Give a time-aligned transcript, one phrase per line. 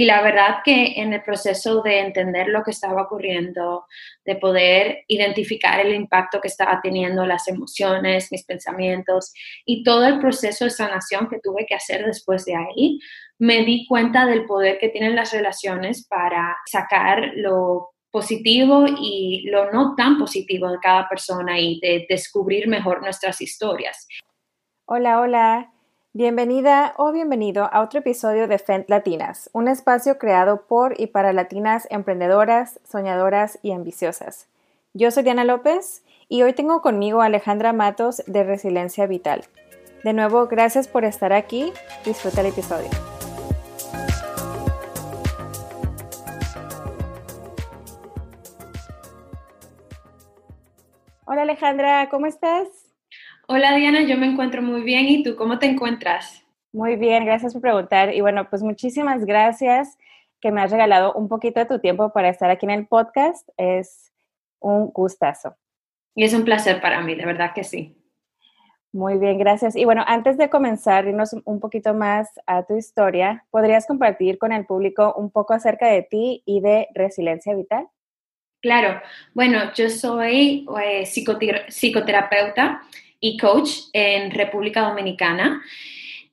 [0.00, 3.84] Y la verdad que en el proceso de entender lo que estaba ocurriendo,
[4.24, 9.30] de poder identificar el impacto que estaba teniendo las emociones, mis pensamientos
[9.66, 12.98] y todo el proceso de sanación que tuve que hacer después de ahí,
[13.38, 19.70] me di cuenta del poder que tienen las relaciones para sacar lo positivo y lo
[19.70, 24.08] no tan positivo de cada persona y de descubrir mejor nuestras historias.
[24.86, 25.70] Hola, hola.
[26.12, 31.32] Bienvenida o bienvenido a otro episodio de FENT Latinas, un espacio creado por y para
[31.32, 34.48] latinas emprendedoras, soñadoras y ambiciosas.
[34.92, 39.44] Yo soy Diana López y hoy tengo conmigo a Alejandra Matos de Resiliencia Vital.
[40.02, 41.72] De nuevo, gracias por estar aquí.
[42.04, 42.90] Disfruta el episodio.
[51.24, 52.79] Hola Alejandra, ¿cómo estás?
[53.52, 55.08] Hola Diana, yo me encuentro muy bien.
[55.08, 56.46] ¿Y tú cómo te encuentras?
[56.72, 58.14] Muy bien, gracias por preguntar.
[58.14, 59.98] Y bueno, pues muchísimas gracias
[60.40, 63.48] que me has regalado un poquito de tu tiempo para estar aquí en el podcast.
[63.56, 64.12] Es
[64.60, 65.56] un gustazo.
[66.14, 67.96] Y es un placer para mí, de verdad que sí.
[68.92, 69.74] Muy bien, gracias.
[69.74, 74.52] Y bueno, antes de comenzar, irnos un poquito más a tu historia, ¿podrías compartir con
[74.52, 77.88] el público un poco acerca de ti y de resiliencia vital?
[78.62, 79.00] Claro,
[79.34, 82.82] bueno, yo soy eh, psicoterapeuta
[83.20, 85.62] y coach en República Dominicana.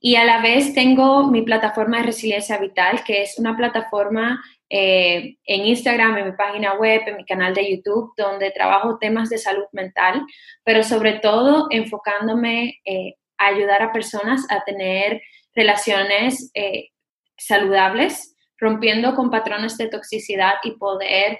[0.00, 5.36] Y a la vez tengo mi plataforma de resiliencia vital, que es una plataforma eh,
[5.44, 9.38] en Instagram, en mi página web, en mi canal de YouTube, donde trabajo temas de
[9.38, 10.22] salud mental,
[10.62, 15.22] pero sobre todo enfocándome eh, a ayudar a personas a tener
[15.54, 16.90] relaciones eh,
[17.36, 21.38] saludables, rompiendo con patrones de toxicidad y poder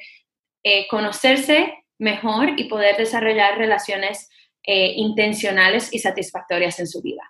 [0.91, 4.28] conocerse mejor y poder desarrollar relaciones
[4.70, 7.22] eh, intencionales y satisfactorias en su vida.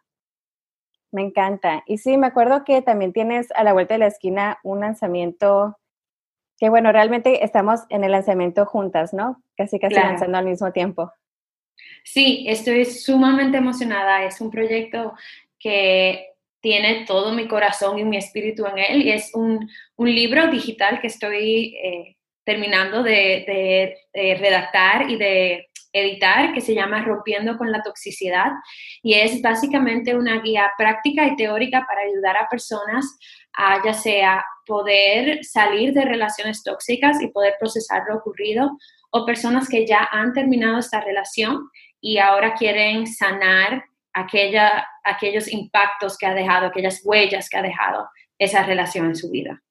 [1.13, 1.85] Me encanta.
[1.87, 5.79] Y sí, me acuerdo que también tienes a la vuelta de la esquina un lanzamiento
[6.59, 9.41] que, bueno, realmente estamos en el lanzamiento juntas, ¿no?
[9.57, 11.13] Casi casi lanzando al mismo tiempo.
[12.03, 14.25] Sí, estoy sumamente emocionada.
[14.25, 15.15] Es un proyecto
[15.61, 21.01] que tiene todo mi corazón y mi espíritu en él y es un, libro digital
[21.01, 27.83] que estoy eh, terminando de, redactar y de editar que se llama Rompiendo con la
[27.83, 28.53] Toxicidad
[29.03, 33.19] y es básicamente una guía práctica y teórica para ayudar a personas
[33.55, 38.71] a ya sea poder salir de relaciones tóxicas y poder procesar lo ocurrido
[39.11, 41.69] o personas que ya han terminado esta relación
[42.01, 48.09] y ahora quieren sanar aquella, aquellos impactos que ha dejado, aquellas huellas que ha dejado
[48.39, 49.63] esa relación en su vida.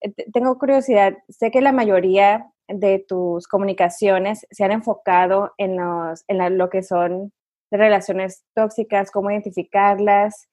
[0.00, 6.24] Eh, tengo curiosidad, sé que la mayoría de tus comunicaciones se han enfocado en, los,
[6.28, 7.32] en lo que son
[7.70, 10.48] relaciones tóxicas, cómo identificarlas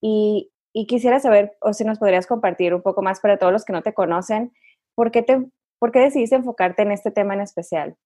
[0.00, 3.64] y, y, quisiera saber, o si nos podrías compartir un poco más para todos los
[3.64, 4.52] que no te conocen,
[4.94, 5.46] ¿por qué, te,
[5.78, 7.96] por qué decidiste enfocarte en este tema en especial?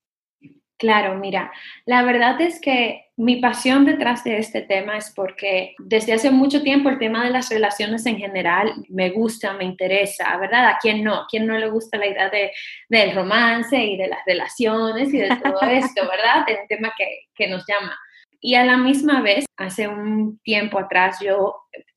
[0.81, 1.53] Claro, mira,
[1.85, 6.63] la verdad es que mi pasión detrás de este tema es porque desde hace mucho
[6.63, 10.69] tiempo el tema de las relaciones en general me gusta, me interesa, ¿verdad?
[10.71, 11.17] ¿A quién no?
[11.17, 12.51] ¿A quién no le gusta la idea de,
[12.89, 16.49] del romance y de las relaciones y de todo esto, ¿verdad?
[16.49, 17.95] Es un tema que, que nos llama.
[18.41, 21.57] Y a la misma vez, hace un tiempo atrás yo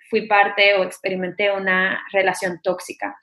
[0.10, 3.16] fui parte o experimenté una relación tóxica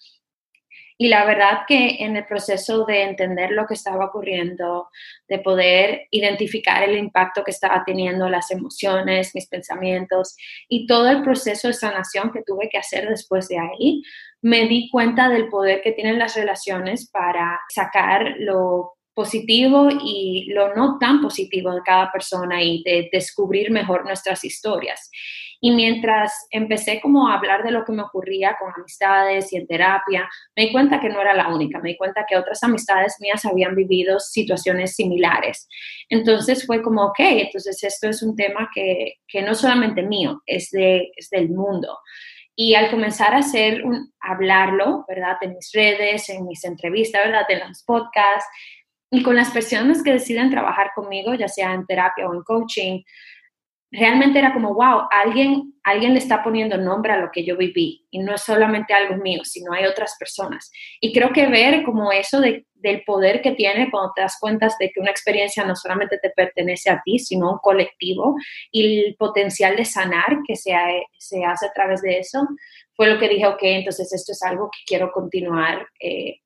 [1.02, 4.90] y la verdad que en el proceso de entender lo que estaba ocurriendo,
[5.30, 10.36] de poder identificar el impacto que estaba teniendo las emociones, mis pensamientos
[10.68, 14.02] y todo el proceso de sanación que tuve que hacer después de ahí,
[14.42, 20.74] me di cuenta del poder que tienen las relaciones para sacar lo positivo y lo
[20.74, 25.10] no tan positivo de cada persona y de descubrir mejor nuestras historias.
[25.60, 29.66] Y mientras empecé como a hablar de lo que me ocurría con amistades y en
[29.66, 33.16] terapia, me di cuenta que no era la única, me di cuenta que otras amistades
[33.20, 35.68] mías habían vivido situaciones similares.
[36.08, 40.70] Entonces fue como, ok, entonces esto es un tema que, que no solamente mío, es,
[40.70, 41.98] de, es del mundo.
[42.56, 43.82] Y al comenzar a hacer
[44.20, 45.36] hablarlo, ¿verdad?
[45.40, 47.46] En mis redes, en mis entrevistas, ¿verdad?
[47.48, 48.46] En los podcasts,
[49.10, 53.02] y con las personas que deciden trabajar conmigo, ya sea en terapia o en coaching,
[53.90, 58.06] realmente era como, wow, alguien, alguien le está poniendo nombre a lo que yo viví
[58.10, 60.70] y no es solamente algo mío, sino hay otras personas.
[61.00, 64.68] Y creo que ver como eso de, del poder que tiene cuando te das cuenta
[64.78, 68.36] de que una experiencia no solamente te pertenece a ti, sino a un colectivo
[68.70, 70.72] y el potencial de sanar que se,
[71.18, 72.46] se hace a través de eso,
[72.94, 76.36] fue lo que dije, ok, entonces esto es algo que quiero continuar eh,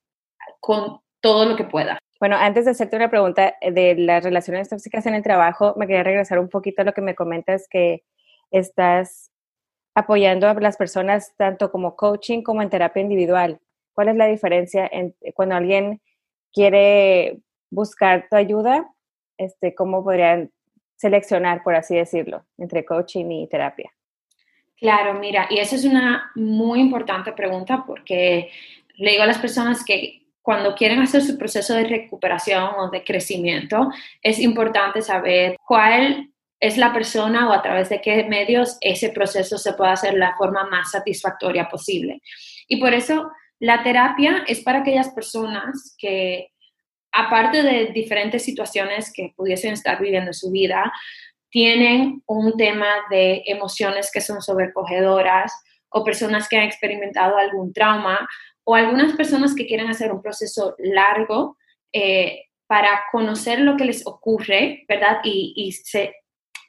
[0.61, 1.99] con todo lo que pueda.
[2.25, 5.87] Bueno, antes de hacerte una pregunta eh, de las relaciones tóxicas en el trabajo, me
[5.87, 8.03] quería regresar un poquito a lo que me comentas que
[8.51, 9.31] estás
[9.95, 13.61] apoyando a las personas tanto como coaching como en terapia individual.
[13.93, 16.01] ¿Cuál es la diferencia en, cuando alguien
[16.51, 18.91] quiere buscar tu ayuda?
[19.37, 20.51] Este, ¿Cómo podrían
[20.97, 23.93] seleccionar, por así decirlo, entre coaching y terapia?
[24.79, 28.49] Claro, mira, y esa es una muy importante pregunta porque
[28.95, 33.03] le digo a las personas que cuando quieren hacer su proceso de recuperación o de
[33.03, 33.89] crecimiento,
[34.21, 36.29] es importante saber cuál
[36.61, 40.19] es la persona o a través de qué medios ese proceso se puede hacer de
[40.19, 42.21] la forma más satisfactoria posible.
[42.69, 46.49] Y por eso la terapia es para aquellas personas que,
[47.11, 50.93] aparte de diferentes situaciones que pudiesen estar viviendo en su vida,
[51.49, 55.55] tienen un tema de emociones que son sobrecogedoras
[55.89, 58.29] o personas que han experimentado algún trauma
[58.65, 61.57] o algunas personas que quieren hacer un proceso largo
[61.93, 65.19] eh, para conocer lo que les ocurre, ¿verdad?
[65.23, 66.15] Y, y, se,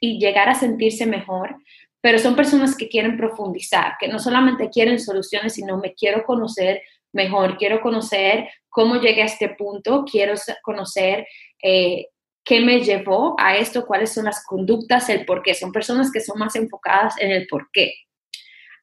[0.00, 1.56] y llegar a sentirse mejor,
[2.00, 6.82] pero son personas que quieren profundizar, que no solamente quieren soluciones, sino me quiero conocer
[7.12, 11.26] mejor, quiero conocer cómo llegué a este punto, quiero conocer
[11.62, 12.08] eh,
[12.44, 15.54] qué me llevó a esto, cuáles son las conductas, el por qué.
[15.54, 17.92] Son personas que son más enfocadas en el por qué.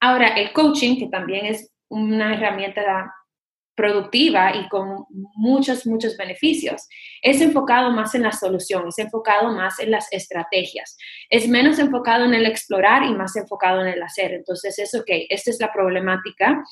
[0.02, 3.14] Ahora, el coaching, que también es una herramienta
[3.76, 5.06] productiva y con
[5.36, 6.88] muchos, muchos beneficios.
[7.22, 10.98] Es enfocado más en la solución, es enfocado más en las estrategias,
[11.30, 14.34] es menos enfocado en el explorar y más enfocado en el hacer.
[14.34, 16.64] Entonces es, ok, esta es la problemática,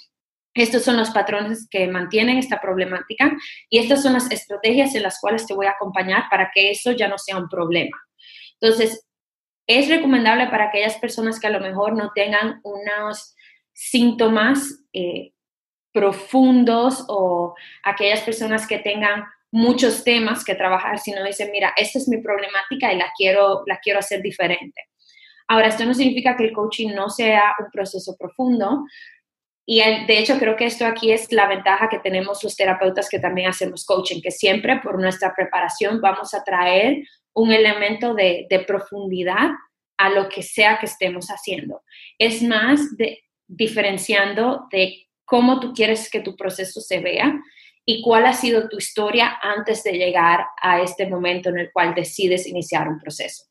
[0.54, 3.32] estos son los patrones que mantienen esta problemática
[3.70, 6.92] y estas son las estrategias en las cuales te voy a acompañar para que eso
[6.92, 7.98] ya no sea un problema.
[8.60, 9.08] Entonces,
[9.66, 13.36] es recomendable para aquellas personas que a lo mejor no tengan unos
[13.82, 15.34] síntomas eh,
[15.92, 22.08] profundos o aquellas personas que tengan muchos temas que trabajar, sino dicen, mira, esta es
[22.08, 24.82] mi problemática y la quiero, la quiero hacer diferente.
[25.48, 28.86] Ahora, esto no significa que el coaching no sea un proceso profundo.
[29.66, 33.20] Y de hecho creo que esto aquí es la ventaja que tenemos los terapeutas que
[33.20, 37.04] también hacemos coaching, que siempre por nuestra preparación vamos a traer
[37.34, 39.50] un elemento de, de profundidad
[39.98, 41.84] a lo que sea que estemos haciendo.
[42.18, 47.42] Es más de, diferenciando de cómo tú quieres que tu proceso se vea
[47.86, 51.94] y cuál ha sido tu historia antes de llegar a este momento en el cual
[51.94, 53.46] decides iniciar un proceso.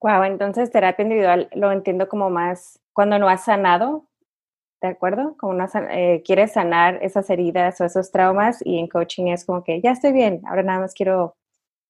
[0.00, 4.08] Wow, entonces terapia individual lo entiendo como más cuando no has sanado,
[4.80, 5.36] ¿de acuerdo?
[5.38, 9.62] Como no eh, quieres sanar esas heridas o esos traumas y en coaching es como
[9.62, 11.36] que ya estoy bien, ahora nada más quiero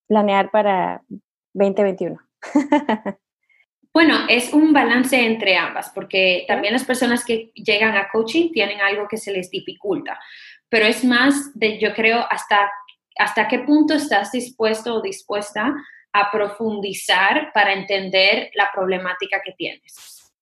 [0.09, 1.03] planear para
[1.55, 2.19] 2021.
[3.93, 8.81] Bueno, es un balance entre ambas, porque también las personas que llegan a coaching tienen
[8.81, 10.19] algo que se les dificulta,
[10.69, 12.71] pero es más de, yo creo, hasta,
[13.19, 15.75] hasta qué punto estás dispuesto o dispuesta
[16.15, 20.33] a profundizar para entender la problemática que tienes.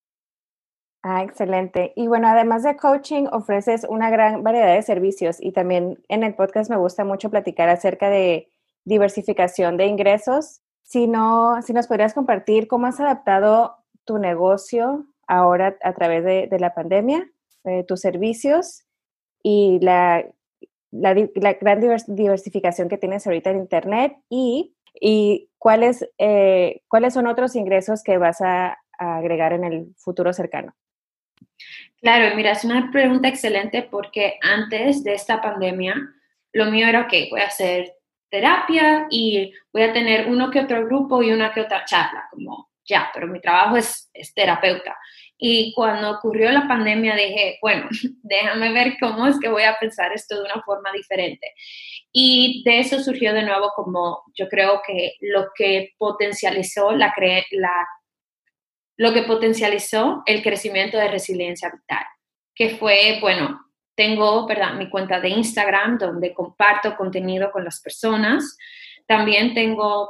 [1.02, 1.92] Ah, excelente.
[1.96, 6.34] Y bueno, además de coaching, ofreces una gran variedad de servicios y también en el
[6.34, 8.48] podcast me gusta mucho platicar acerca de
[8.84, 15.76] diversificación de ingresos si, no, si nos podrías compartir cómo has adaptado tu negocio ahora
[15.84, 17.30] a través de, la pandemia,
[17.64, 18.82] eh, tus servicios
[19.40, 20.26] y la,
[20.90, 28.02] gran diversificación que tienes ahorita en Internet y, y cuáles, eh, cuáles son otros ingresos
[28.02, 30.74] que vas a, a agregar en el futuro cercano.
[32.00, 35.94] Claro, mira, es una pregunta excelente porque antes de esta pandemia,
[36.52, 37.99] lo mío era, ok, voy a hacer
[38.30, 42.70] terapia y voy a tener uno que otro grupo y una que otra charla, como
[42.84, 44.96] ya, pero mi trabajo es, es terapeuta.
[45.42, 47.88] Y cuando ocurrió la pandemia dije, bueno,
[48.22, 51.54] déjame ver cómo es que voy a pensar esto de una forma diferente.
[52.12, 57.14] Y de eso surgió de nuevo como yo creo que lo que potencializó la,
[57.52, 57.88] la
[58.96, 62.04] lo que potencializó el crecimiento de resiliencia vital,
[62.54, 63.58] que fue, bueno,
[64.00, 64.72] tengo ¿verdad?
[64.72, 68.56] mi cuenta de Instagram donde comparto contenido con las personas.
[69.06, 70.08] También tengo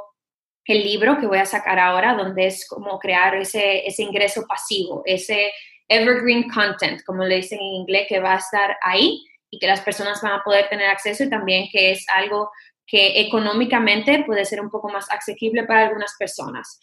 [0.63, 5.01] el libro que voy a sacar ahora, donde es como crear ese, ese ingreso pasivo,
[5.03, 5.51] ese
[5.89, 9.81] evergreen content, como le dicen en inglés, que va a estar ahí y que las
[9.81, 12.49] personas van a poder tener acceso y también que es algo
[12.87, 16.79] que económicamente puede ser un poco más accesible para algunas personas.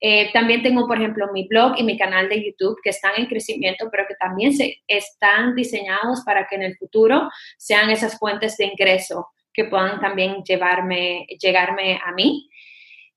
[0.00, 3.26] Eh, también tengo, por ejemplo, mi blog y mi canal de YouTube que están en
[3.26, 8.56] crecimiento, pero que también se, están diseñados para que en el futuro sean esas fuentes
[8.56, 12.48] de ingreso que puedan también llevarme, llegarme a mí.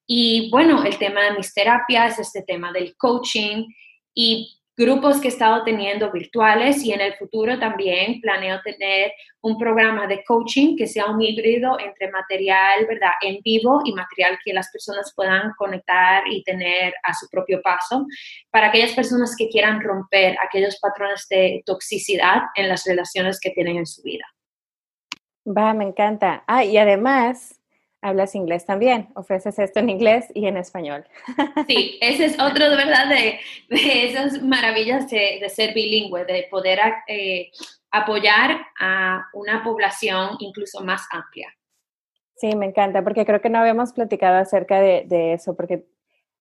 [0.08, 3.68] Y bueno, el tema de mis terapias, este tema del coaching
[4.14, 9.58] y grupos que he estado teniendo virtuales y en el futuro también planeo tener un
[9.58, 14.54] programa de coaching que sea un híbrido entre material, ¿verdad?, en vivo y material que
[14.54, 18.06] las personas puedan conectar y tener a su propio paso
[18.52, 23.78] para aquellas personas que quieran romper aquellos patrones de toxicidad en las relaciones que tienen
[23.78, 24.26] en su vida.
[25.46, 26.46] Va, me encanta.
[26.48, 27.59] Ah, y además,
[28.02, 31.06] hablas inglés también, ofreces esto en inglés y en español.
[31.68, 33.40] Sí, ese es otro de verdad de,
[33.70, 37.52] esas maravillas de, ser bilingüe, de poder eh,
[37.92, 41.54] apoyar a una población incluso más amplia.
[42.36, 45.86] Sí, me encanta, porque creo que no habíamos platicado acerca de, eso, porque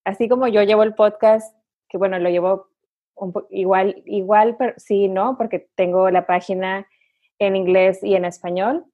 [0.05, 1.53] así como yo llevo el podcast,
[1.89, 2.69] que bueno, lo llevo
[3.49, 5.37] igual, igual, pero sí, ¿no?
[5.37, 6.87] Porque tengo la página
[7.37, 8.85] en inglés y en español,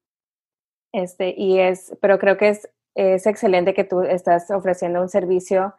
[0.96, 5.74] este, y es, pero creo que es, es excelente que tú estás ofreciendo un servicio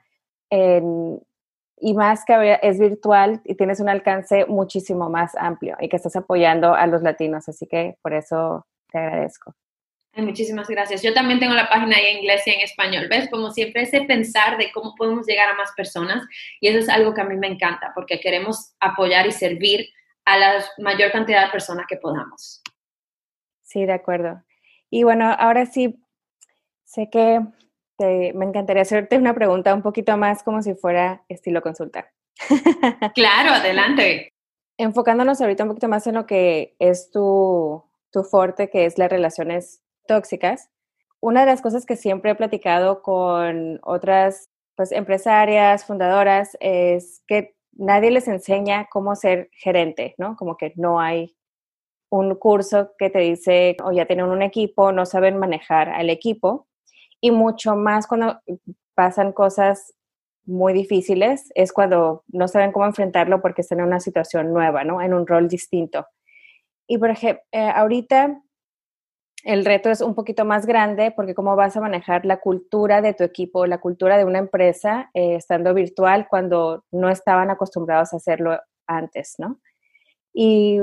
[0.50, 6.16] y más que es virtual y tienes un alcance muchísimo más amplio y que estás
[6.16, 7.48] apoyando a los latinos.
[7.48, 9.54] Así que por eso te agradezco.
[10.16, 11.02] muchísimas gracias.
[11.02, 13.08] Yo también tengo la página ahí en inglés y en español.
[13.10, 13.28] ¿Ves?
[13.30, 16.24] Como siempre, ese pensar de cómo podemos llegar a más personas.
[16.60, 19.88] Y eso es algo que a mí me encanta porque queremos apoyar y servir
[20.24, 22.62] a la mayor cantidad de personas que podamos.
[23.62, 24.42] Sí, de acuerdo.
[24.90, 26.02] Y bueno, ahora sí,
[26.84, 27.40] sé que
[27.98, 32.12] me encantaría hacerte una pregunta un poquito más como si fuera estilo consulta.
[33.14, 34.32] Claro, adelante.
[34.78, 39.10] Enfocándonos ahorita un poquito más en lo que es tu, tu fuerte, que es las
[39.10, 40.70] relaciones tóxicas.
[41.20, 47.56] Una de las cosas que siempre he platicado con otras pues, empresarias, fundadoras, es que
[47.72, 50.36] nadie les enseña cómo ser gerente, ¿no?
[50.36, 51.34] Como que no hay
[52.10, 56.66] un curso que te dice, o ya tienen un equipo, no saben manejar al equipo,
[57.20, 58.40] y mucho más cuando
[58.94, 59.94] pasan cosas
[60.44, 65.02] muy difíciles, es cuando no saben cómo enfrentarlo porque están en una situación nueva, ¿no?
[65.02, 66.06] En un rol distinto.
[66.86, 68.40] Y por ejemplo, eh, ahorita
[69.44, 73.14] el reto es un poquito más grande porque cómo vas a manejar la cultura de
[73.14, 78.16] tu equipo, la cultura de una empresa eh, estando virtual cuando no estaban acostumbrados a
[78.16, 79.60] hacerlo antes, ¿no?
[80.38, 80.80] Y,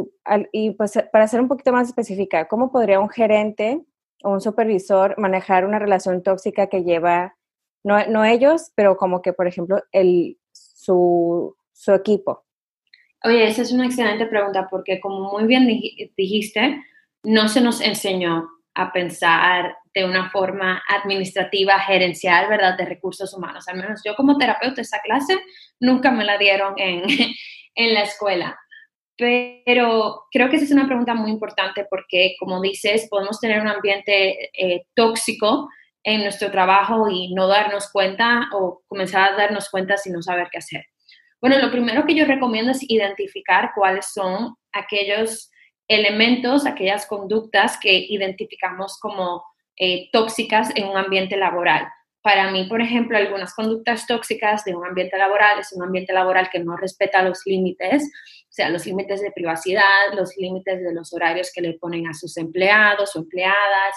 [0.51, 3.83] y pues para ser un poquito más específica, ¿cómo podría un gerente
[4.23, 7.35] o un supervisor manejar una relación tóxica que lleva,
[7.83, 12.45] no, no ellos, pero como que, por ejemplo, el, su, su equipo?
[13.23, 16.83] Oye, esa es una excelente pregunta porque como muy bien dijiste,
[17.21, 23.67] no se nos enseñó a pensar de una forma administrativa, gerencial, ¿verdad?, de recursos humanos.
[23.67, 25.39] Al menos yo como terapeuta esa clase
[25.79, 27.03] nunca me la dieron en,
[27.75, 28.57] en la escuela.
[29.15, 33.67] Pero creo que esa es una pregunta muy importante porque, como dices, podemos tener un
[33.67, 35.69] ambiente eh, tóxico
[36.03, 40.47] en nuestro trabajo y no darnos cuenta o comenzar a darnos cuenta sin no saber
[40.51, 40.85] qué hacer.
[41.39, 45.51] Bueno, lo primero que yo recomiendo es identificar cuáles son aquellos
[45.87, 49.43] elementos, aquellas conductas que identificamos como
[49.77, 51.87] eh, tóxicas en un ambiente laboral.
[52.21, 56.49] Para mí, por ejemplo, algunas conductas tóxicas de un ambiente laboral es un ambiente laboral
[56.49, 58.09] que no respeta los límites,
[58.53, 62.13] o sea, los límites de privacidad, los límites de los horarios que le ponen a
[62.13, 63.95] sus empleados o empleadas,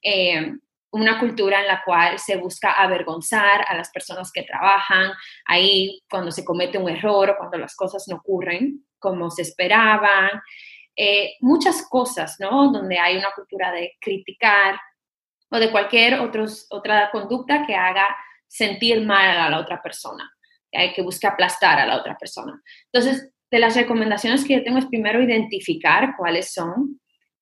[0.00, 0.52] eh,
[0.92, 5.10] una cultura en la cual se busca avergonzar a las personas que trabajan,
[5.44, 10.40] ahí cuando se comete un error o cuando las cosas no ocurren como se esperaban,
[10.94, 12.70] eh, muchas cosas, ¿no?
[12.70, 14.78] Donde hay una cultura de criticar
[15.50, 18.06] o de cualquier otros, otra conducta que haga
[18.46, 20.32] sentir mal a la otra persona,
[20.70, 22.62] que busca aplastar a la otra persona.
[22.92, 27.00] Entonces, de las recomendaciones que yo tengo es primero identificar cuáles son.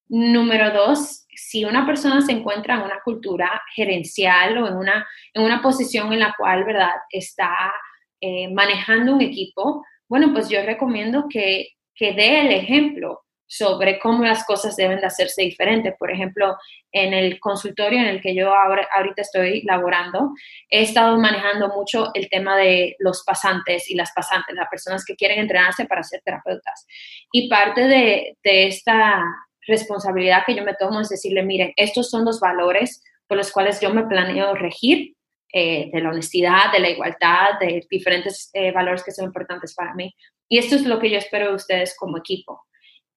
[0.08, 5.42] Número dos, si una persona se encuentra en una cultura gerencial o en una, en
[5.42, 7.72] una posición en la cual, ¿verdad?, está
[8.20, 13.23] eh, manejando un equipo, bueno, pues yo recomiendo que, que dé el ejemplo
[13.56, 15.94] sobre cómo las cosas deben de hacerse diferentes.
[15.96, 16.56] Por ejemplo,
[16.90, 20.32] en el consultorio en el que yo ahora, ahorita estoy laborando,
[20.68, 25.14] he estado manejando mucho el tema de los pasantes y las pasantes, las personas que
[25.14, 26.84] quieren entrenarse para ser terapeutas.
[27.30, 29.22] Y parte de, esta
[29.68, 33.80] responsabilidad que yo me tomo es decirle, miren, estos son los valores por los cuales
[33.80, 35.14] yo me planeo regir,
[35.52, 39.94] eh, de la honestidad, de la igualdad, de diferentes eh, valores que son importantes para
[39.94, 40.12] mí.
[40.48, 42.64] Y esto es lo que yo espero de ustedes como equipo.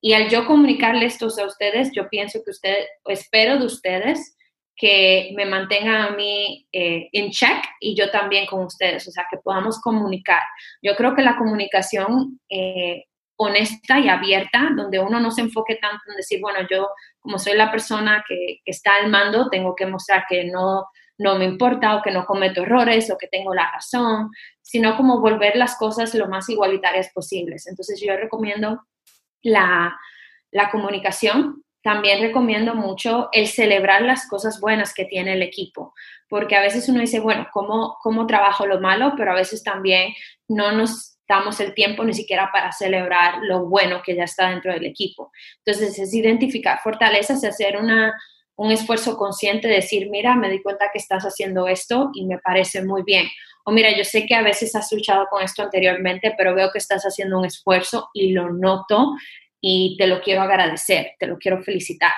[0.02, 4.36] Y al yo comunicarles esto a ustedes, yo pienso que ustedes, espero de ustedes
[4.76, 9.26] que me mantengan a mí eh, en check y yo también con ustedes, o sea,
[9.30, 10.44] que podamos comunicar.
[10.84, 13.06] Yo creo que la comunicación eh,
[13.38, 16.90] honesta y abierta, donde uno no se enfoque tanto en decir, bueno, yo
[17.20, 20.86] como soy la persona que, que está al mando, tengo que mostrar que no,
[21.18, 24.30] no me importa o que no cometo errores o que tengo la razón,
[24.62, 27.68] sino como volver las cosas lo más igualitarias posibles.
[27.68, 28.82] Entonces yo recomiendo
[29.48, 29.98] la,
[30.72, 35.94] comunicación, también recomiendo mucho el celebrar las cosas buenas que tiene el equipo,
[36.28, 39.14] porque a veces uno dice, bueno, ¿cómo, cómo trabajo lo malo?
[39.16, 40.14] Pero a veces también
[40.48, 44.74] no nos damos el tiempo ni siquiera para celebrar lo bueno que ya está dentro
[44.74, 45.32] del equipo.
[45.66, 48.14] Entonces es identificar fortalezas y hacer una,
[48.58, 52.40] un esfuerzo consciente de decir, mira, me di cuenta que estás haciendo esto y me
[52.40, 53.28] parece muy bien.
[53.64, 56.80] O mira, yo sé que a veces has luchado con esto anteriormente, pero veo que
[56.80, 59.14] estás haciendo un esfuerzo y lo noto
[59.62, 62.14] y te lo quiero agradecer, te lo quiero felicitar.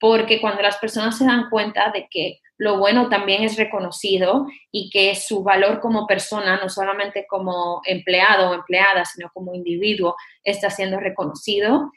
[0.00, 4.88] Porque cuando las personas se dan cuenta de que lo bueno también es reconocido y
[4.88, 10.70] que su valor como persona, no solamente como empleado o empleada, sino como individuo, está
[10.70, 11.90] siendo reconocido,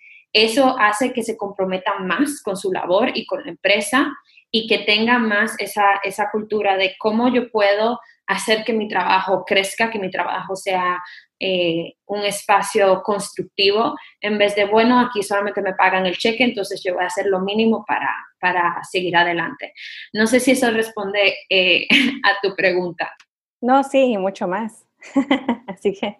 [0.43, 4.11] eso hace que se comprometan más con su labor y con la empresa
[4.51, 9.43] y que tengan más esa, esa cultura de cómo yo puedo hacer que mi trabajo
[9.45, 11.01] crezca, que mi trabajo sea
[11.39, 16.81] eh, un espacio constructivo, en vez de, bueno, aquí solamente me pagan el cheque, entonces
[16.83, 19.73] yo voy a hacer lo mínimo para, para seguir adelante.
[20.13, 21.87] No sé si eso responde eh,
[22.23, 23.13] a tu pregunta.
[23.61, 24.85] No, sí, y mucho más.
[25.67, 26.17] Así que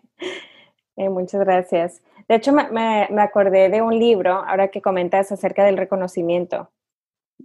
[0.95, 2.01] eh, muchas gracias.
[2.27, 6.71] De hecho, me, me, acordé de un libro, ahora que comentas acerca del reconocimiento.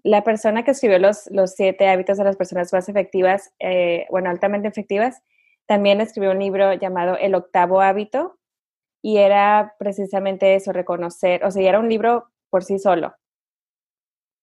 [0.02, 4.30] La persona que escribió los, los siete hábitos de las personas más efectivas, eh, bueno,
[4.30, 5.22] altamente efectivas,
[5.66, 8.38] también escribió un libro llamado El octavo hábito
[9.02, 13.14] y era precisamente eso, reconocer, o sea, era un libro por sí solo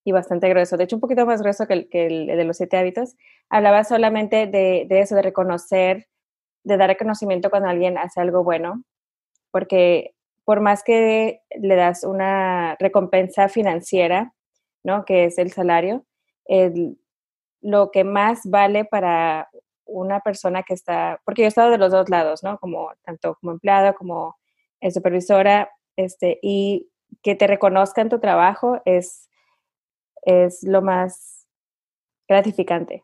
[0.05, 2.57] y bastante grueso, de hecho un poquito más grueso que el, que el de los
[2.57, 3.15] siete hábitos,
[3.49, 6.07] hablaba solamente de, de eso, de reconocer,
[6.63, 8.83] de dar reconocimiento cuando alguien hace algo bueno,
[9.51, 10.15] porque
[10.49, 14.33] por más que le das una recompensa financiera,
[14.83, 15.05] ¿no?
[15.05, 16.07] Que es el salario,
[17.61, 19.47] lo que más vale para
[19.85, 22.57] una persona que está, porque yo he estado de los dos lados, ¿no?
[22.57, 24.39] Como tanto como empleada como
[24.91, 26.89] supervisora, este, y
[27.21, 29.29] que te reconozcan tu trabajo es,
[30.23, 31.47] es lo más
[32.27, 33.03] gratificante.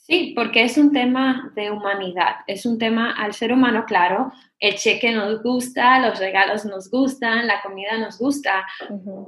[0.00, 4.74] Sí, porque es un tema de humanidad, es un tema al ser humano, claro, el
[4.76, 8.66] cheque nos gusta, los regalos nos gustan, la comida nos gusta,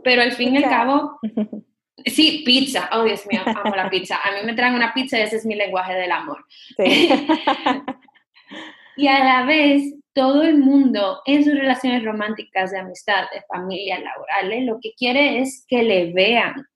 [0.03, 1.21] pero al fin y al cabo,
[2.07, 5.23] sí, pizza, oh Dios mío, amo la pizza, a mí me traen una pizza y
[5.23, 6.45] ese es mi lenguaje del amor.
[8.97, 14.01] y a la vez, todo el mundo en sus relaciones románticas, de amistad, de familia,
[14.01, 16.67] laborales, lo que quiere es que le vean,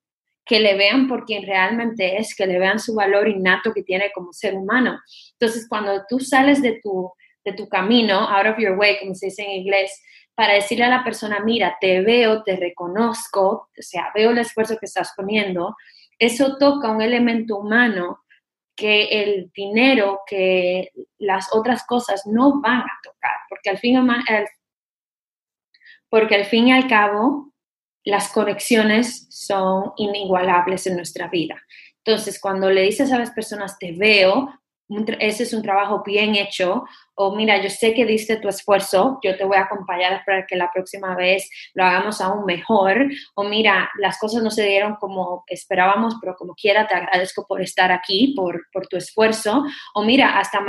[0.46, 4.12] que le vean por quien realmente es, que le vean su valor innato que tiene
[4.14, 5.00] como ser humano.
[5.32, 7.12] Entonces, cuando tú sales de tu,
[7.44, 10.00] de tu camino, out of your way, como se dice en inglés,
[10.36, 14.76] para decirle a la persona, mira, te veo, te reconozco, o sea, veo el esfuerzo
[14.78, 15.74] que estás poniendo,
[16.18, 18.20] eso toca un elemento humano
[18.76, 24.06] que el dinero, que las otras cosas no van a tocar, porque al fin,
[26.08, 27.52] porque al fin y al cabo
[28.06, 31.60] las conexiones son inigualables en nuestra vida.
[32.04, 34.48] Entonces, cuando le dices a las personas, te veo,
[35.18, 36.84] ese es un trabajo bien hecho,
[37.16, 40.54] o mira, yo sé que diste tu esfuerzo, yo te voy a acompañar para que
[40.54, 45.42] la próxima vez lo hagamos aún mejor, o mira, las cosas no se dieron como
[45.48, 49.64] esperábamos, pero como quiera, te agradezco por estar aquí, por, por tu esfuerzo,
[49.94, 50.60] o mira, hasta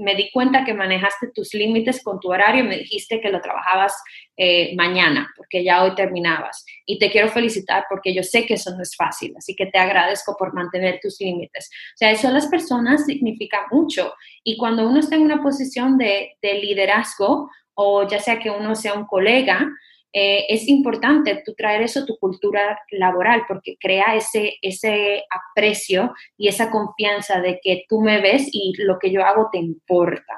[0.00, 3.94] me di cuenta que manejaste tus límites con tu horario, me dijiste que lo trabajabas
[4.36, 6.64] eh, mañana, porque ya hoy terminabas.
[6.86, 9.78] Y te quiero felicitar porque yo sé que eso no es fácil, así que te
[9.78, 11.70] agradezco por mantener tus límites.
[11.94, 14.14] O sea, eso a las personas significa mucho.
[14.42, 18.74] Y cuando uno está en una posición de, de liderazgo, o ya sea que uno
[18.74, 19.68] sea un colega,
[20.12, 26.12] eh, es importante tú traer eso a tu cultura laboral porque crea ese, ese aprecio
[26.36, 30.36] y esa confianza de que tú me ves y lo que yo hago te importa.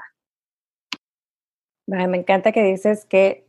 [1.87, 3.46] me encanta que dices que,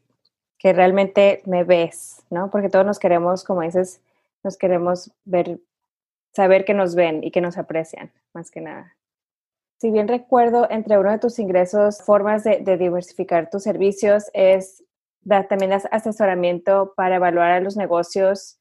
[0.58, 2.50] que realmente me ves, ¿no?
[2.50, 4.02] Porque todos nos queremos, como dices,
[4.44, 5.60] nos queremos ver,
[6.34, 8.96] saber que nos ven y que nos aprecian, más que nada.
[9.82, 14.84] Si bien recuerdo, entre uno de tus ingresos, formas de, de diversificar tus servicios es
[15.24, 18.60] da también asesoramiento para evaluar a los negocios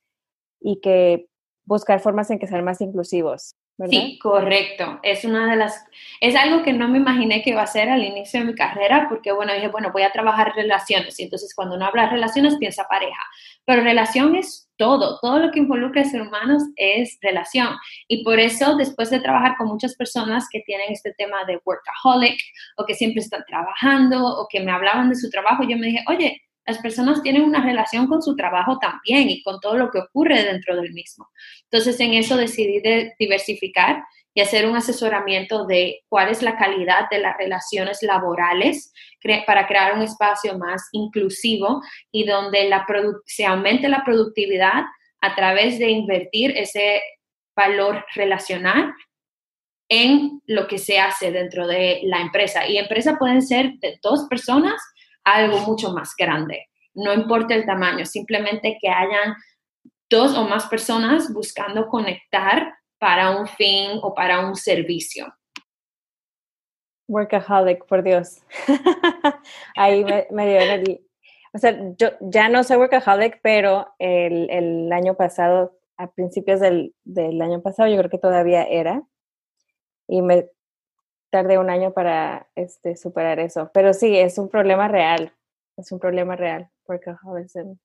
[0.60, 1.26] y que
[1.64, 3.56] buscar formas en que sean más inclusivos.
[3.78, 3.90] ¿verdad?
[3.90, 5.00] Sí, correcto.
[5.02, 5.84] Es una de las,
[6.20, 9.06] es algo que no me imaginé que iba a ser al inicio de mi carrera,
[9.08, 12.56] porque bueno, dije, bueno, voy a trabajar relaciones, y entonces cuando uno habla de relaciones
[12.56, 13.22] piensa pareja,
[13.64, 17.76] pero relación es todo, todo lo que involucra a ser humanos es relación.
[18.08, 22.38] Y por eso, después de trabajar con muchas personas que tienen este tema de workaholic,
[22.76, 26.04] o que siempre están trabajando, o que me hablaban de su trabajo, yo me dije,
[26.08, 29.98] oye, las personas tienen una relación con su trabajo también y con todo lo que
[29.98, 31.28] ocurre dentro del mismo.
[31.64, 37.08] Entonces, en eso decidí de diversificar y hacer un asesoramiento de cuál es la calidad
[37.10, 38.92] de las relaciones laborales
[39.46, 42.86] para crear un espacio más inclusivo y donde la
[43.26, 44.84] se aumente la productividad
[45.20, 47.02] a través de invertir ese
[47.54, 48.92] valor relacional
[49.88, 52.66] en lo que se hace dentro de la empresa.
[52.66, 54.80] Y empresa pueden ser de dos personas
[55.24, 56.68] algo mucho más grande.
[56.94, 59.34] No importa el tamaño, simplemente que hayan
[60.10, 65.34] dos o más personas buscando conectar para un fin o para un servicio.
[67.08, 68.42] Workaholic, por Dios.
[69.76, 71.06] Ahí me, me dio el...
[71.54, 76.94] O sea, yo ya no soy workaholic, pero el, el año pasado, a principios del,
[77.04, 79.02] del, año pasado, yo creo que todavía era.
[80.08, 80.48] Y me
[81.32, 83.70] tardé un año para este, superar eso.
[83.72, 85.32] Pero sí, es un problema real.
[85.78, 87.78] Es un problema real, workaholism.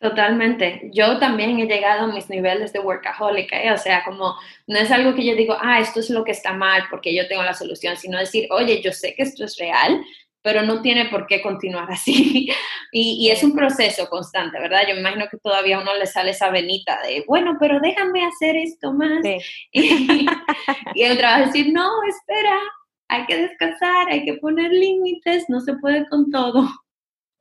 [0.00, 0.90] Totalmente.
[0.92, 3.70] Yo también he llegado a mis niveles de workaholic, ¿eh?
[3.70, 4.34] o sea, como
[4.66, 7.28] no es algo que yo digo, ah, esto es lo que está mal porque yo
[7.28, 10.00] tengo la solución, sino decir, oye, yo sé que esto es real,
[10.42, 12.48] pero no tiene por qué continuar así.
[12.92, 14.80] y, es un proceso constante, ¿verdad?
[14.88, 18.24] Yo me imagino que todavía a uno le sale esa venita de, bueno, pero déjame
[18.26, 19.20] hacer esto más.
[19.72, 20.26] Y,
[20.94, 22.58] y el trabajo es decir, no, espera,
[23.10, 26.64] hay que descansar, hay que poner límites, no se puede con todo.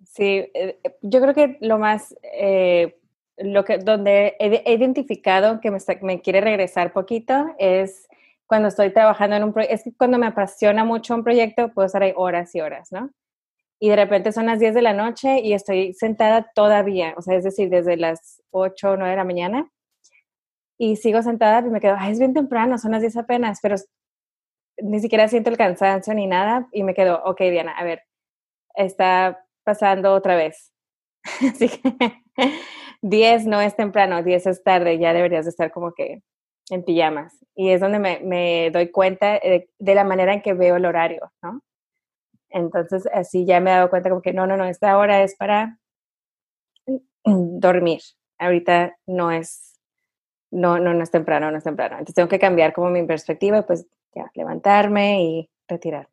[0.03, 2.99] Sí, eh, yo creo que lo más, eh,
[3.37, 8.07] lo que, donde he, identificado que me, me, quiere regresar poquito es
[8.47, 11.85] cuando estoy trabajando en un proyecto, es que cuando me apasiona mucho un proyecto puedo
[11.85, 13.11] estar ahí horas y horas, ¿no?
[13.79, 17.37] Y de repente son las 10 de la noche y estoy sentada todavía, o sea,
[17.37, 19.71] es decir, desde las 8 o 9 de la mañana
[20.79, 23.75] y sigo sentada y me quedo, ay, es bien temprano, son las 10 apenas, pero
[24.81, 28.03] ni siquiera siento el cansancio ni nada y me quedo, ok, Diana, a ver,
[28.75, 30.73] está pasando otra vez.
[31.53, 31.93] Así que
[33.01, 36.21] 10 no es temprano, 10 es tarde, ya deberías de estar como que
[36.69, 37.33] en pijamas.
[37.55, 41.31] Y es donde me, me doy cuenta de, la manera en que veo el horario,
[41.41, 41.61] ¿no?
[42.49, 45.35] Entonces, así ya me he dado cuenta como que no, no, no, esta hora es
[45.35, 45.77] para
[47.25, 48.01] dormir.
[48.37, 49.79] Ahorita no es,
[50.51, 51.95] no, no, no es temprano, no es temprano.
[51.95, 56.09] Entonces tengo que cambiar como mi perspectiva, pues ya, levantarme y retirar.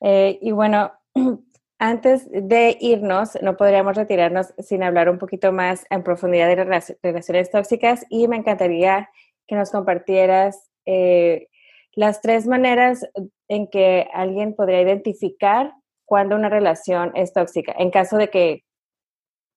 [0.00, 0.92] Eh, y bueno,
[1.80, 7.50] Antes de irnos, no podríamos retirarnos sin hablar un poquito más en profundidad de relaciones
[7.52, 9.08] tóxicas y me encantaría
[9.46, 11.46] que nos compartieras eh,
[11.92, 13.08] las tres maneras
[13.46, 15.72] en que alguien podría identificar
[16.04, 18.64] cuando una relación es tóxica, en caso de que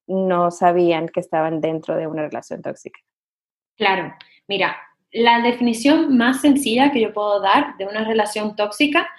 [0.06, 3.00] no sabían que estaban dentro de una relación tóxica.
[3.78, 4.14] Claro,
[4.48, 4.78] mira,
[5.12, 9.10] la definición más sencilla que yo puedo dar de una relación tóxica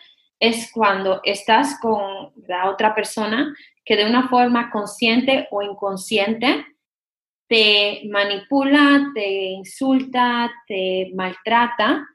[0.40, 6.66] es cuando estás con la otra persona que de una forma consciente o inconsciente
[7.46, 12.08] te manipula, te insulta, te maltrata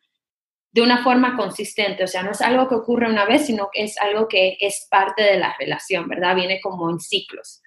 [0.72, 2.04] de una forma consistente.
[2.04, 4.88] O sea, no es algo que ocurre una vez, sino que es algo que es
[4.90, 6.36] parte de la relación, ¿verdad?
[6.36, 7.62] Viene como en ciclos.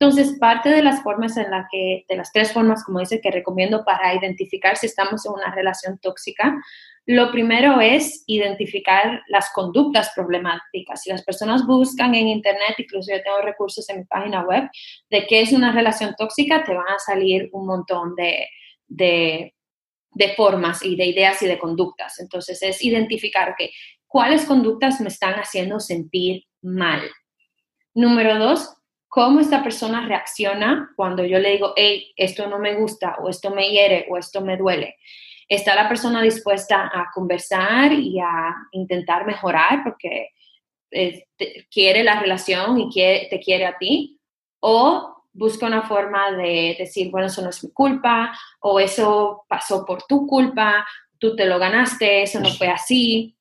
[0.00, 3.32] Entonces, parte de las formas en las que, de las tres formas, como dice, que
[3.32, 6.56] recomiendo para identificar si estamos en una relación tóxica,
[7.04, 11.02] lo primero es identificar las conductas problemáticas.
[11.02, 14.68] Si las personas buscan en Internet, incluso yo tengo recursos en mi página web,
[15.10, 18.46] de qué es una relación tóxica, te van a salir un montón de,
[18.86, 19.54] de,
[20.12, 22.20] de formas y de ideas y de conductas.
[22.20, 23.70] Entonces, es identificar que,
[24.08, 27.02] cuáles conductas me están haciendo sentir mal.
[27.94, 28.74] Número dos,
[29.08, 33.50] cómo esta persona reacciona cuando yo le digo, hey, esto no me gusta, o esto
[33.50, 34.96] me hiere, o esto me duele
[35.48, 40.30] está la persona dispuesta a conversar y a intentar mejorar porque
[40.90, 41.24] eh,
[41.70, 44.20] quiere la relación y te quiere a ti,
[44.60, 49.84] o busca una forma de decir, bueno, eso no es mi culpa, o eso pasó
[49.86, 50.86] por tu culpa,
[51.18, 53.36] tú te lo ganaste, eso no fue así,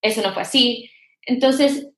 [0.00, 0.90] eso no fue así.
[1.22, 1.88] Entonces,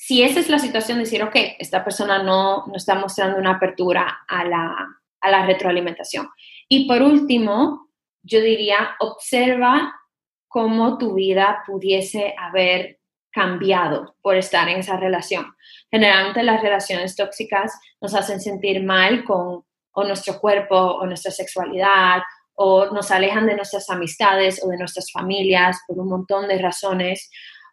[0.00, 4.20] si esa es la situación, decir, ok, esta persona no, no está mostrando una apertura
[4.28, 4.76] a la,
[5.20, 6.28] a la retroalimentación.
[6.68, 7.90] Y por último,
[8.22, 9.92] yo diría, observa
[10.46, 13.00] cómo tu vida pudiese haber
[13.32, 15.52] cambiado por estar en esa relación.
[15.90, 22.22] Generalmente las relaciones tóxicas nos hacen sentir mal con o nuestro cuerpo o nuestra sexualidad
[22.54, 27.28] o nos alejan de nuestras amistades o de nuestras familias por un montón de razones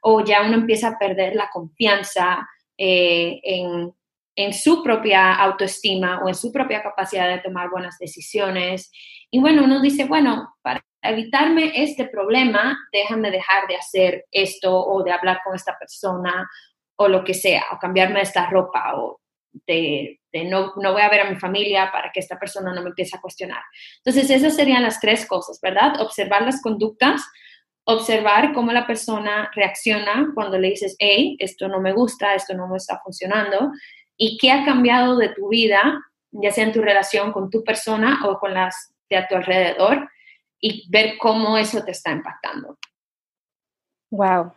[0.07, 3.91] o ya uno empieza a perder la confianza eh, en,
[4.35, 8.91] en su propia autoestima o en su propia capacidad de tomar buenas decisiones.
[9.31, 15.01] Y bueno, uno dice, bueno, para evitarme este problema, déjame dejar de hacer esto o
[15.03, 16.47] de hablar con esta persona
[16.97, 19.21] o lo que sea, o cambiarme esta ropa o
[19.65, 22.89] de, no, no, voy a ver a mi familia para que esta persona no me
[22.89, 23.63] empiece a cuestionar.
[23.97, 25.99] Entonces, esas serían las tres cosas, ¿verdad?
[25.99, 27.23] Observar las conductas,
[27.85, 32.67] observar cómo la persona reacciona cuando le dices, hey, esto no me gusta, esto no
[32.67, 33.71] me está funcionando,
[34.17, 38.21] y qué ha cambiado de tu vida, ya sea en tu relación con tu persona
[38.25, 40.09] o con las de a tu alrededor,
[40.59, 42.77] y ver cómo eso te está impactando.
[44.09, 44.51] Wow.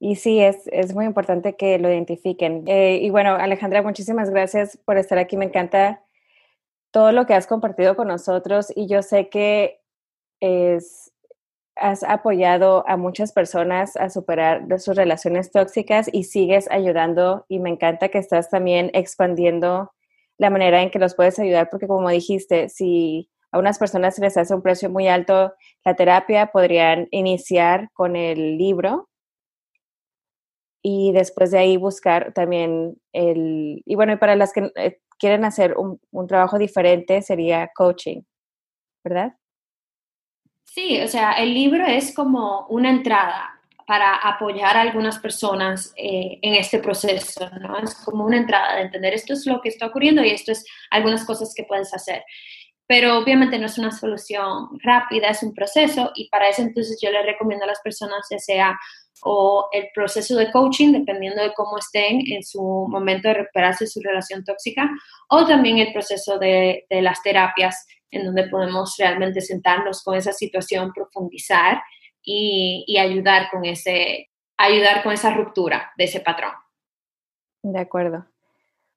[0.00, 2.64] Y sí, es, es muy importante que lo identifiquen.
[2.66, 5.36] Eh, y bueno, Alejandra, muchísimas gracias por estar aquí.
[5.36, 6.02] Me encanta
[6.90, 9.80] todo lo que has compartido con nosotros y yo sé que
[10.40, 11.11] es,
[11.82, 17.70] has apoyado a muchas personas a superar sus relaciones tóxicas y sigues ayudando y me
[17.70, 19.92] encanta que estás también expandiendo
[20.38, 24.22] la manera en que los puedes ayudar porque como dijiste, si a unas personas se
[24.22, 25.52] les hace un precio muy alto
[25.84, 29.08] la terapia, podrían iniciar con el libro
[30.82, 35.44] y después de ahí buscar también el, y bueno, y para las que eh, quieren
[35.44, 38.22] hacer un, un, trabajo diferente sería coaching,
[39.04, 39.34] ¿verdad?
[40.74, 46.38] Sí, o sea, el libro es como una entrada para apoyar a algunas personas eh,
[46.40, 47.76] en este proceso, ¿no?
[47.76, 50.64] Es como una entrada de entender esto es lo que está ocurriendo y esto es
[50.90, 52.24] algunas cosas que puedes hacer
[52.86, 57.10] pero obviamente no es una solución rápida, es un proceso y para eso entonces yo
[57.10, 58.78] le recomiendo a las personas ya sea
[59.24, 64.00] o el proceso de coaching, dependiendo de cómo estén en su momento de recuperarse su
[64.00, 64.90] relación tóxica,
[65.28, 70.32] o también el proceso de, de las terapias, en donde podemos realmente sentarnos con esa
[70.32, 71.80] situación, profundizar
[72.22, 76.52] y, y ayudar, con ese, ayudar con esa ruptura de ese patrón.
[77.62, 78.26] De acuerdo.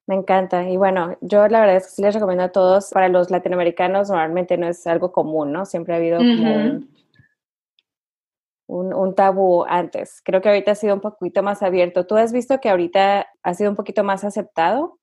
[0.07, 0.69] Me encanta.
[0.69, 4.09] Y bueno, yo la verdad es que sí les recomiendo a todos, para los latinoamericanos
[4.09, 5.65] normalmente no es algo común, ¿no?
[5.65, 6.87] Siempre ha habido un,
[8.67, 10.21] un, tabú antes.
[10.23, 12.05] Creo que ahorita ha sido un poquito más abierto.
[12.05, 14.99] ¿Tú has visto que ahorita ha sido un poquito más aceptado?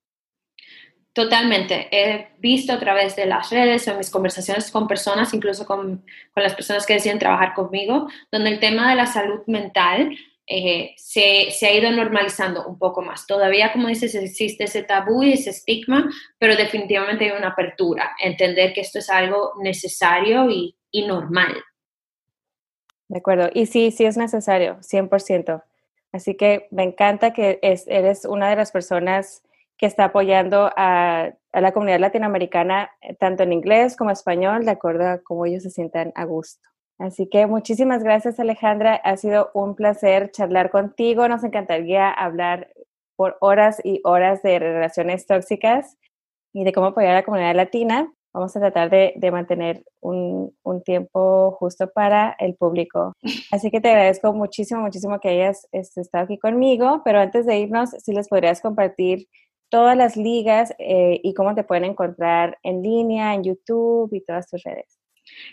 [1.13, 1.89] Totalmente.
[1.91, 6.43] He visto a través de las redes o mis conversaciones con personas, incluso con, con
[6.43, 10.17] las personas que deciden trabajar conmigo, donde el tema de la salud mental
[10.55, 13.27] eh, se, se, ha ido normalizando un poco más.
[13.27, 18.75] Todavía, como dices, existe ese tabú y ese estigma, pero definitivamente hay una apertura, entender
[18.75, 21.55] que esto es algo necesario y, y normal.
[23.09, 25.63] De acuerdo, y sí, sí es necesario, 100%.
[26.13, 29.43] Así que me encanta que es, eres una de las personas
[29.79, 35.09] que está apoyando a, la comunidad latinoamericana, eh, tanto en inglés como español, de acuerdo
[35.09, 36.72] a cómo ellos se sientan a gusto.
[37.03, 42.73] Así que muchísimas gracias Alejandra, ha sido un placer charlar contigo, nos encantaría hablar
[43.17, 45.99] por horas y horas de relaciones tóxicas
[46.53, 48.13] y de cómo apoyar a la comunidad latina.
[48.33, 53.15] Vamos a tratar de, de mantener un, un, tiempo justo para el público.
[53.51, 57.59] Así que te agradezco muchísimo, muchísimo que hayas este, estado aquí conmigo, pero antes de
[57.59, 59.27] irnos, si les podrías compartir
[59.71, 64.49] todas las ligas eh, y cómo te pueden encontrar en línea, en YouTube y todas
[64.49, 65.02] tus redes.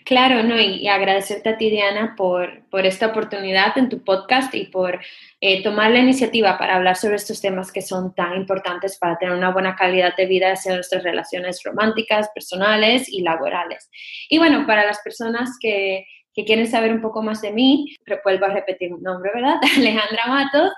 [0.06, 4.66] Claro, no, y, agradecerte a ti, Diana, por, por, esta oportunidad en tu podcast y
[4.66, 5.00] por
[5.42, 9.36] eh, tomar la iniciativa para hablar sobre estos temas que son tan importantes para tener
[9.36, 13.90] una buena calidad de vida hacia nuestras relaciones románticas, personales y laborales.
[14.30, 18.46] Y bueno, para las personas que, que quieren saber un poco más de mí, vuelvo
[18.46, 19.56] a repetir mi nombre, ¿verdad?
[19.78, 20.72] Alejandra Matos.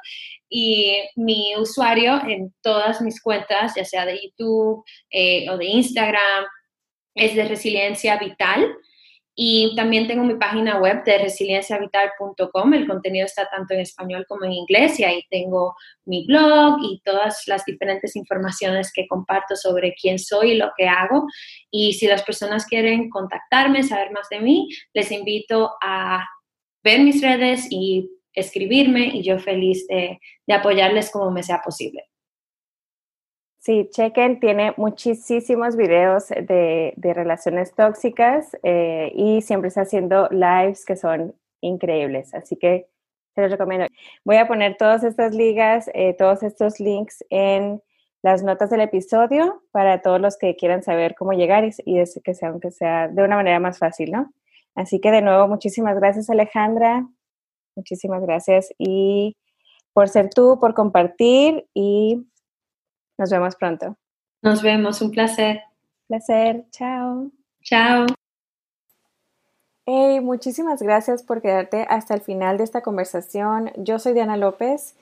[0.49, 6.45] Y mi usuario en todas mis cuentas, ya sea de YouTube eh, o de Instagram,
[7.15, 8.75] es de Resiliencia Vital.
[9.33, 12.73] Y también tengo mi página web de resilienciavital.com.
[12.73, 15.73] El contenido está tanto en español como en inglés y ahí tengo
[16.05, 20.87] mi blog y todas las diferentes informaciones que comparto sobre quién soy y lo que
[20.87, 21.27] hago.
[21.71, 26.25] Y si las personas quieren contactarme, saber más de mí, les invito a
[26.83, 32.10] ver mis redes y escribirme y yo feliz de, de apoyarles como me sea posible.
[33.63, 40.83] Sí, chequen, tiene muchísimos videos de, de relaciones tóxicas eh, y siempre está haciendo lives
[40.83, 42.87] que son increíbles, así que
[43.35, 43.85] se los recomiendo.
[44.25, 47.83] Voy a poner todas estas ligas, eh, todos estos links en
[48.23, 52.33] las notas del episodio para todos los que quieran saber cómo llegar y, y que
[52.33, 54.33] sea, aunque sea de una manera más fácil, ¿no?
[54.73, 57.07] Así que de nuevo, muchísimas gracias Alejandra,
[57.75, 59.37] muchísimas gracias y
[59.93, 62.25] por ser tú, por compartir y
[63.21, 63.95] nos vemos pronto.
[64.41, 65.61] Nos vemos, un placer.
[66.07, 67.29] Placer, chao.
[67.61, 68.07] Chao.
[69.85, 73.71] Hey, muchísimas gracias por quedarte hasta el final de esta conversación.
[73.77, 74.95] Yo soy Diana López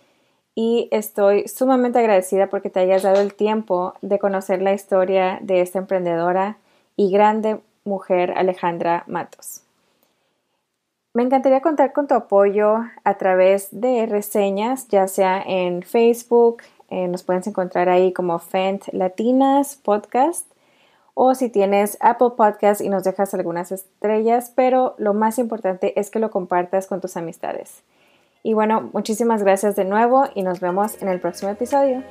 [0.53, 5.61] y estoy sumamente agradecida porque te hayas dado el tiempo de conocer la historia de
[5.61, 6.57] esta emprendedora
[6.97, 9.61] y grande mujer Alejandra Matos.
[11.13, 17.07] Me encantaría contar con tu apoyo a través de reseñas, ya sea en Facebook, Eh,
[17.07, 20.45] nos puedes encontrar ahí como Fent Latinas Podcast
[21.13, 26.09] o si tienes Apple Podcast y nos dejas algunas estrellas, pero lo más importante es
[26.09, 27.83] que lo compartas con tus amistades.
[28.41, 32.03] Y bueno, muchísimas gracias de nuevo y nos vemos en el próximo episodio.